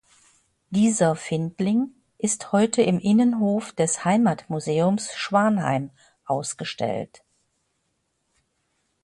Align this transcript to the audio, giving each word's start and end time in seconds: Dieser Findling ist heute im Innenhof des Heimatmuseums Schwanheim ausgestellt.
Dieser 0.71 1.15
Findling 1.15 1.91
ist 2.17 2.51
heute 2.53 2.81
im 2.81 2.97
Innenhof 2.97 3.71
des 3.71 4.03
Heimatmuseums 4.03 5.13
Schwanheim 5.15 5.91
ausgestellt. 6.25 7.23